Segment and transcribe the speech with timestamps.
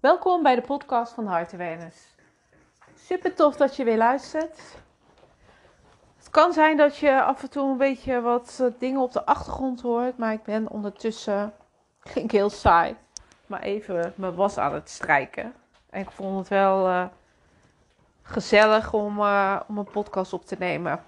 [0.00, 2.14] Welkom bij de podcast van Heart Awareness.
[2.94, 4.60] Super tof dat je weer luistert.
[6.16, 9.24] Het kan zijn dat je af en toe een beetje wat eh, dingen op de
[9.24, 11.54] achtergrond hoort, maar ik ben ondertussen,
[12.12, 12.96] ging heel saai,
[13.46, 15.54] maar even mijn was aan het strijken.
[15.90, 17.06] En ik vond het wel uh,
[18.22, 21.04] gezellig om, uh, een podcast op te nemen.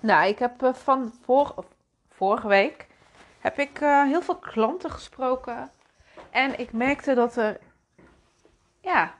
[0.00, 1.54] Nou, ik heb van vor,
[2.08, 2.86] vorige week
[3.40, 5.70] heb ik heel veel klanten gesproken.
[6.30, 7.58] En ik merkte dat er,
[8.80, 9.14] ja,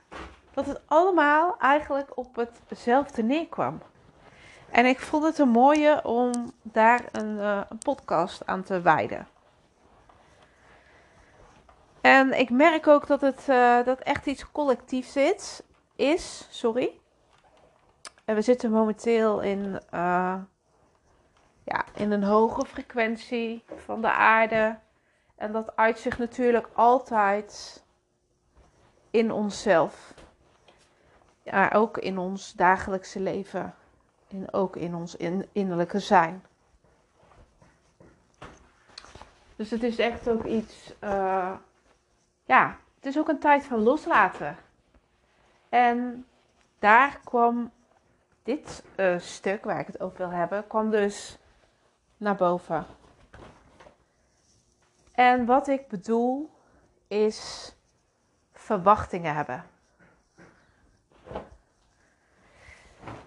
[0.53, 3.81] dat het allemaal eigenlijk op hetzelfde neerkwam.
[4.69, 6.31] En ik vond het een mooie om
[6.61, 9.27] daar een, uh, een podcast aan te wijden.
[12.01, 15.61] En ik merk ook dat het uh, dat echt iets collectiefs is.
[15.95, 16.99] is sorry.
[18.25, 20.35] En we zitten momenteel in, uh,
[21.63, 24.77] ja, in een hoge frequentie van de aarde.
[25.37, 27.83] En dat uit zich natuurlijk altijd
[29.09, 30.13] in onszelf.
[31.43, 33.75] Ja, ook in ons dagelijkse leven.
[34.27, 35.15] En ook in ons
[35.51, 36.43] innerlijke zijn.
[39.55, 40.93] Dus het is echt ook iets.
[41.03, 41.53] Uh,
[42.45, 44.57] ja, het is ook een tijd van loslaten.
[45.69, 46.25] En
[46.79, 47.71] daar kwam
[48.43, 51.37] dit uh, stuk waar ik het over wil hebben, kwam dus
[52.17, 52.85] naar boven.
[55.17, 56.49] En wat ik bedoel
[57.07, 57.71] is
[58.53, 59.65] verwachtingen hebben.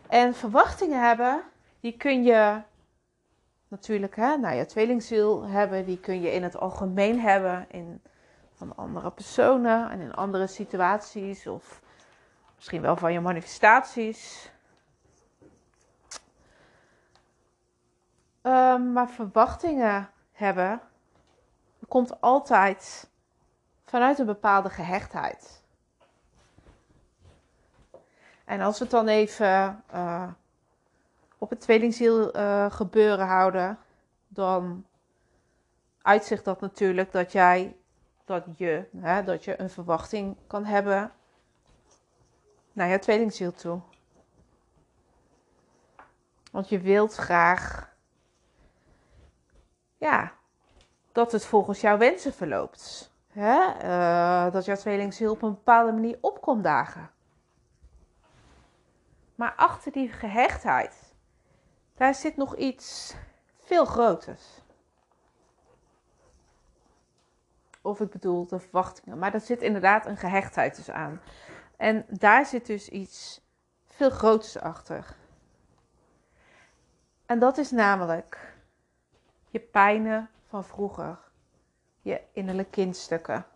[0.08, 1.42] En verwachtingen hebben,
[1.80, 2.62] die kun je
[3.68, 8.02] natuurlijk hè, naar je tweelingziel hebben, die kun je in het algemeen hebben in,
[8.52, 11.80] van andere personen en in andere situaties of
[12.56, 14.52] misschien wel van je manifestaties.
[18.42, 20.80] Um, maar verwachtingen hebben
[21.90, 23.10] komt altijd
[23.84, 25.62] vanuit een bepaalde gehechtheid.
[28.44, 30.28] En als we het dan even uh,
[31.38, 33.78] op het tweelingziel uh, gebeuren houden,
[34.28, 34.86] dan
[36.02, 37.76] uitzicht dat natuurlijk dat jij,
[38.24, 41.12] dat je, hè, dat je een verwachting kan hebben
[42.72, 43.80] naar je tweelingziel toe.
[46.50, 47.94] Want je wilt graag,
[49.96, 50.38] ja,
[51.12, 53.12] dat het volgens jouw wensen verloopt.
[53.32, 53.58] Hè?
[53.82, 57.10] Uh, dat jouw tweelingziel op een bepaalde manier opkomt dagen.
[59.34, 61.14] Maar achter die gehechtheid,
[61.94, 63.14] daar zit nog iets
[63.58, 64.62] veel groters.
[67.82, 69.18] Of ik bedoel de verwachtingen.
[69.18, 71.20] Maar daar zit inderdaad een gehechtheid dus aan.
[71.76, 73.40] En daar zit dus iets
[73.86, 75.16] veel groters achter.
[77.26, 78.54] En dat is namelijk
[79.48, 81.18] je pijnen van vroeger.
[82.02, 83.46] Je innerlijke kindstukken.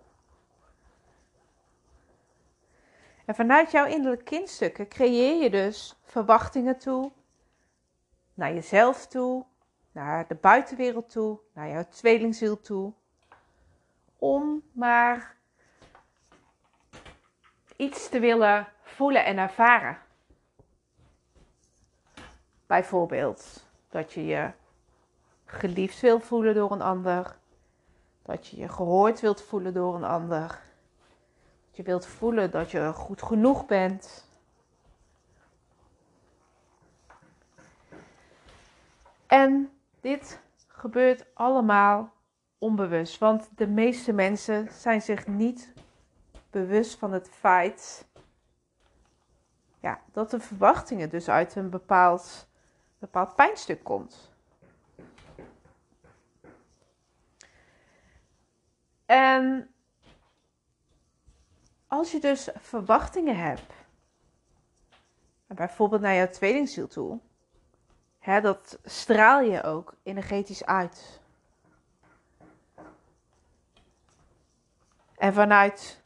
[3.24, 7.12] En vanuit jouw innerlijke kindstukken creëer je dus verwachtingen toe
[8.34, 9.44] naar jezelf toe,
[9.92, 12.92] naar de buitenwereld toe, naar jouw tweelingziel toe.
[14.18, 15.36] Om maar
[17.76, 19.98] iets te willen voelen en ervaren.
[22.66, 24.50] Bijvoorbeeld dat je je
[25.44, 27.36] geliefd wil voelen door een ander.
[28.22, 30.46] Dat je je gehoord wilt voelen door een ander.
[31.66, 34.28] Dat je wilt voelen dat je goed genoeg bent.
[39.26, 42.12] En dit gebeurt allemaal
[42.58, 43.18] onbewust.
[43.18, 45.72] Want de meeste mensen zijn zich niet
[46.50, 48.06] bewust van het feit
[49.84, 52.46] ja, dat de verwachtingen dus uit een bepaald,
[52.98, 54.33] bepaald pijnstuk komt.
[59.06, 59.74] En
[61.86, 63.72] als je dus verwachtingen hebt,
[65.46, 67.20] bijvoorbeeld naar jouw tweelingziel toe,
[68.18, 71.20] hè, dat straal je ook energetisch uit.
[75.16, 76.00] En vanuit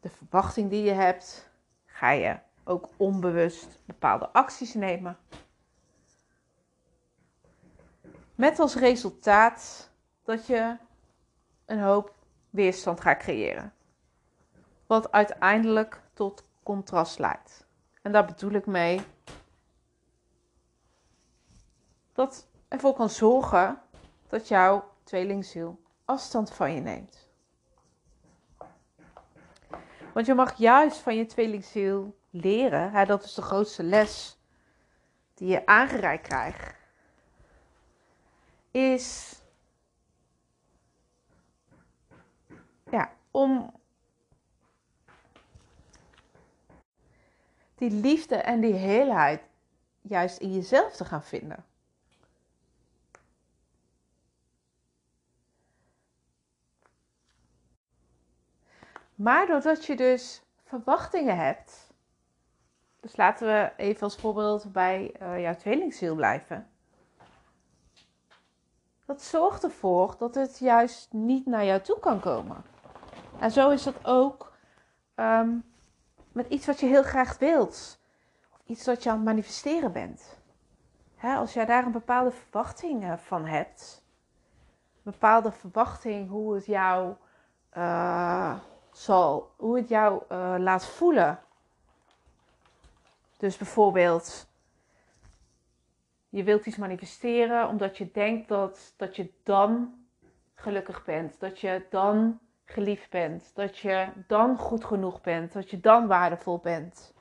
[0.00, 1.50] de verwachting die je hebt,
[1.86, 5.18] ga je ook onbewust bepaalde acties nemen.
[8.34, 9.90] Met als resultaat
[10.24, 10.76] dat je
[11.66, 12.14] een hoop
[12.50, 13.72] weerstand gaat creëren.
[14.86, 17.66] Wat uiteindelijk tot contrast leidt.
[18.02, 19.00] En daar bedoel ik mee
[22.12, 23.80] dat ervoor kan zorgen
[24.28, 27.28] dat jouw tweelingziel afstand van je neemt.
[30.12, 34.38] Want je mag juist van je tweelingziel leren, hè, dat is de grootste les
[35.34, 36.74] die je aangereikt krijgt,
[38.70, 39.34] is
[42.90, 43.74] ja, om
[47.74, 49.40] die liefde en die heelheid
[50.02, 51.64] juist in jezelf te gaan vinden.
[59.14, 61.92] Maar doordat je dus verwachtingen hebt,
[63.00, 66.70] dus laten we even als voorbeeld bij eh, jouw tweelingziel blijven.
[69.04, 72.64] Dat zorgt ervoor dat het juist niet naar jou toe kan komen.
[73.38, 74.52] En zo is dat ook
[75.14, 75.50] ehm,
[76.32, 77.98] met iets wat je heel graag wilt.
[78.52, 80.38] Of iets wat je aan het manifesteren bent.
[81.22, 84.04] als jij daar een bepaalde verwachting van hebt.
[84.94, 87.14] Een bepaalde verwachting hoe het jou
[87.76, 88.58] uh,
[88.92, 91.40] zal, hoe het jou uh, laat voelen.
[93.36, 94.48] Dus bijvoorbeeld,
[96.28, 99.94] je wilt iets manifesteren omdat je denkt dat, dat je dan
[100.54, 101.40] gelukkig bent.
[101.40, 103.50] Dat je dan geliefd bent.
[103.54, 105.52] Dat je dan goed genoeg bent.
[105.52, 107.14] Dat je dan waardevol bent.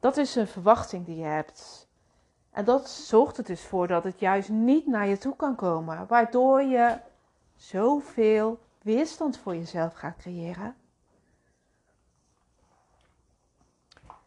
[0.00, 1.88] Dat is een verwachting die je hebt.
[2.50, 6.06] En dat zorgt er dus voor dat het juist niet naar je toe kan komen.
[6.06, 6.98] Waardoor je
[7.56, 10.76] zoveel weerstand voor jezelf gaat creëren.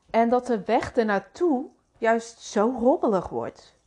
[0.10, 3.79] En dat de weg ernaartoe juist zo robbelig wordt.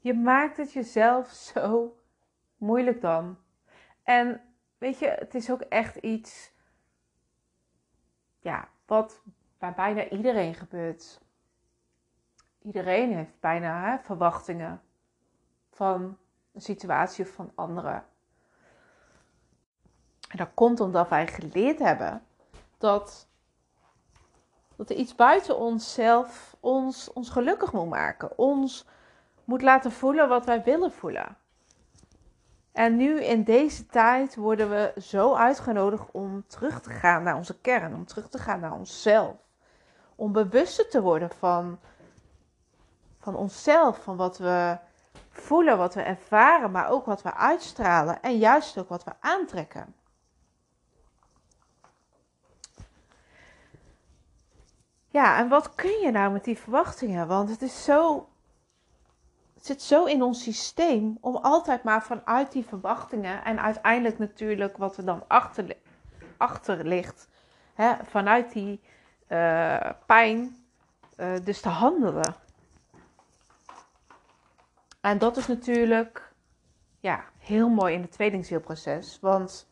[0.00, 1.96] Je maakt het jezelf zo
[2.56, 3.38] moeilijk dan.
[4.02, 4.40] En
[4.78, 6.52] weet je, het is ook echt iets
[8.38, 9.22] ja, wat
[9.58, 11.20] bij bijna iedereen gebeurt.
[12.62, 14.82] Iedereen heeft bijna verwachtingen
[15.70, 16.18] van
[16.52, 18.04] een situatie of van anderen.
[20.28, 22.22] En dat komt omdat wij geleerd hebben
[22.78, 23.28] dat,
[24.76, 28.38] dat er iets buiten onszelf ons, ons gelukkig moet maken.
[28.38, 28.86] Ons
[29.50, 31.36] moet laten voelen wat wij willen voelen.
[32.72, 37.60] En nu in deze tijd worden we zo uitgenodigd om terug te gaan naar onze
[37.60, 39.36] kern, om terug te gaan naar onszelf.
[40.14, 41.78] Om bewuster te worden van,
[43.18, 44.78] van onszelf, van wat we
[45.30, 49.94] voelen, wat we ervaren, maar ook wat we uitstralen en juist ook wat we aantrekken.
[55.08, 57.26] Ja, en wat kun je nou met die verwachtingen?
[57.26, 58.29] Want het is zo.
[59.60, 64.96] Zit zo in ons systeem om altijd maar vanuit die verwachtingen en uiteindelijk natuurlijk wat
[64.96, 65.76] er dan achter,
[66.36, 67.28] achter ligt,
[67.74, 68.80] hè, vanuit die
[69.28, 70.64] uh, pijn,
[71.16, 72.34] uh, dus te handelen.
[75.00, 76.32] En dat is natuurlijk
[77.00, 79.68] ja, heel mooi in het tweelingzielproces, want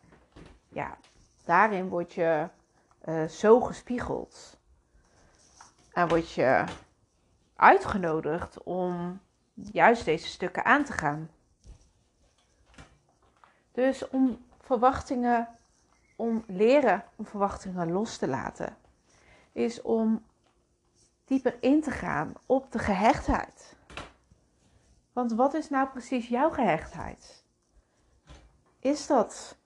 [0.69, 0.97] ja,
[1.45, 2.49] daarin word je
[3.05, 4.59] uh, zo gespiegeld.
[5.93, 6.65] En word je
[7.57, 9.21] uitgenodigd om
[9.63, 11.31] juist deze stukken aan te gaan.
[13.73, 15.49] Dus om verwachtingen,
[16.17, 18.77] om leren om verwachtingen los te laten,
[19.53, 20.25] is om
[21.25, 23.77] dieper in te gaan op de gehechtheid.
[25.13, 27.45] Want wat is nou precies jouw gehechtheid?
[28.79, 29.57] Is dat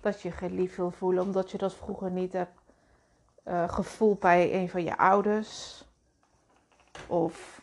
[0.00, 2.60] dat je geliefd wil voelen omdat je dat vroeger niet hebt
[3.44, 5.84] uh, gevoel bij een van je ouders.
[7.06, 7.62] Of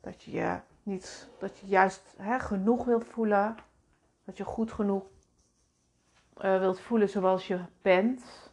[0.00, 3.56] dat je je niet, dat je juist hè, genoeg wilt voelen.
[4.24, 5.04] Dat je goed genoeg
[6.36, 8.52] uh, wilt voelen zoals je bent.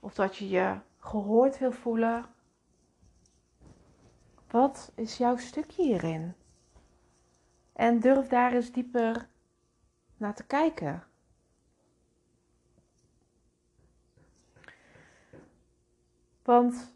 [0.00, 2.24] Of dat je je gehoord wilt voelen.
[4.50, 6.34] Wat is jouw stukje hierin?
[7.72, 9.28] En durf daar eens dieper
[10.16, 11.02] naar te kijken.
[16.42, 16.94] Want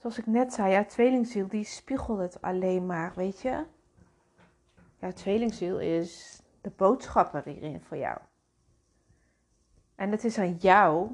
[0.00, 3.64] zoals ik net zei, jouw tweelingziel die spiegelt het alleen maar, weet je.
[4.98, 8.18] Jouw tweelingziel is de boodschapper hierin voor jou.
[9.94, 11.10] En het is aan jou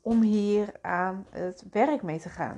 [0.00, 2.56] om hier aan het werk mee te gaan.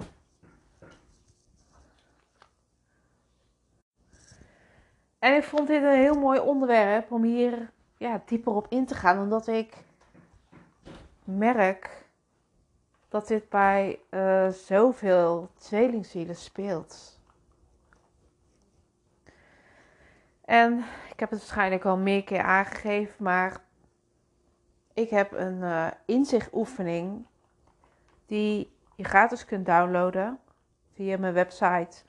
[5.19, 8.95] En ik vond dit een heel mooi onderwerp om hier ja, dieper op in te
[8.95, 9.85] gaan, omdat ik
[11.25, 12.04] merk
[13.15, 17.21] dat dit bij uh, zoveel tweelingzielen speelt.
[20.45, 20.79] En
[21.11, 23.61] ik heb het waarschijnlijk al meer keer aangegeven, maar
[24.93, 27.27] ik heb een uh, inzichtoefening
[28.27, 30.39] die je gratis kunt downloaden
[30.95, 32.03] via mijn website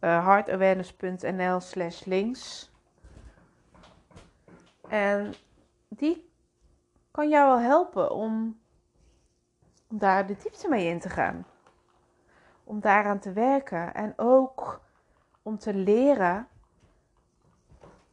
[0.00, 2.70] uh, eh, heartawareness.nl slash links.
[4.88, 5.34] En
[5.88, 6.30] die
[7.10, 8.64] kan jou wel helpen om
[9.88, 11.46] om daar de diepte mee in te gaan.
[12.64, 14.80] Om daaraan te werken en ook
[15.42, 16.48] om te leren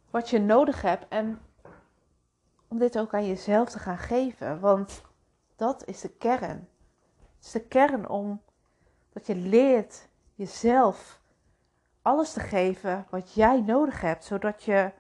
[0.09, 1.41] wat je nodig hebt en
[2.67, 4.59] om dit ook aan jezelf te gaan geven.
[4.59, 5.01] Want
[5.55, 6.67] dat is de kern.
[7.35, 8.41] Het is de kern om
[9.09, 11.21] dat je leert jezelf
[12.01, 14.91] alles te geven wat jij nodig hebt, zodat je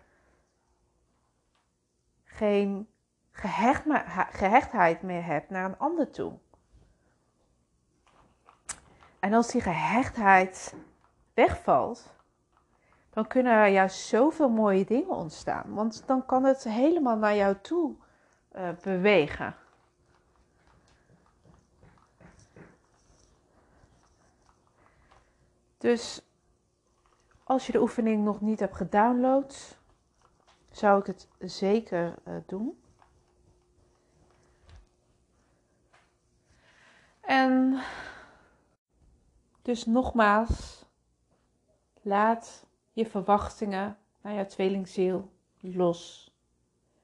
[2.23, 2.89] geen
[3.31, 3.83] gehecht,
[4.35, 6.39] gehechtheid meer hebt naar een ander toe.
[9.23, 10.75] En als die gehechtheid
[11.33, 12.13] wegvalt,
[13.09, 15.73] dan kunnen er juist zoveel mooie dingen ontstaan.
[15.73, 17.95] Want dan kan het helemaal naar jou toe
[18.55, 19.55] uh, bewegen.
[25.77, 26.21] Dus
[27.43, 29.77] als je de oefening nog niet hebt gedownload,
[30.71, 32.83] zou ik het zeker uh, doen.
[37.21, 37.81] En
[39.63, 40.85] dus nogmaals,
[42.01, 45.29] laat je verwachtingen naar jouw tweelingziel
[45.59, 46.31] los.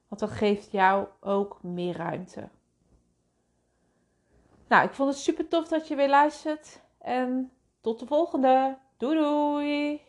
[0.08, 2.50] Want dat geeft jou ook meer ruimte.
[4.68, 6.82] Nou, ik vond het super tof dat je weer luistert.
[6.98, 7.51] En
[7.82, 8.78] tot de volgende.
[8.98, 10.09] Doei doei!